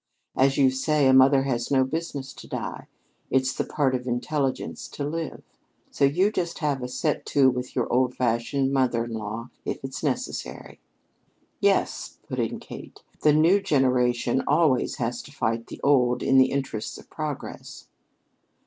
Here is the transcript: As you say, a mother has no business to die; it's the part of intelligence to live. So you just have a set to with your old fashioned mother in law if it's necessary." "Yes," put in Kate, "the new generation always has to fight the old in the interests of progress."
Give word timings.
As 0.35 0.57
you 0.57 0.71
say, 0.71 1.05
a 1.05 1.13
mother 1.13 1.43
has 1.43 1.69
no 1.69 1.83
business 1.83 2.33
to 2.33 2.47
die; 2.47 2.87
it's 3.29 3.53
the 3.53 3.63
part 3.63 3.93
of 3.93 4.07
intelligence 4.07 4.87
to 4.87 5.03
live. 5.03 5.43
So 5.91 6.05
you 6.05 6.31
just 6.31 6.57
have 6.57 6.81
a 6.81 6.87
set 6.87 7.23
to 7.27 7.51
with 7.51 7.75
your 7.75 7.85
old 7.93 8.15
fashioned 8.15 8.73
mother 8.73 9.05
in 9.05 9.13
law 9.13 9.51
if 9.63 9.77
it's 9.83 10.01
necessary." 10.01 10.79
"Yes," 11.59 12.17
put 12.27 12.39
in 12.39 12.59
Kate, 12.59 13.01
"the 13.21 13.31
new 13.31 13.61
generation 13.61 14.41
always 14.47 14.95
has 14.95 15.21
to 15.21 15.31
fight 15.31 15.67
the 15.67 15.79
old 15.83 16.23
in 16.23 16.39
the 16.39 16.49
interests 16.49 16.97
of 16.97 17.07
progress." 17.07 17.85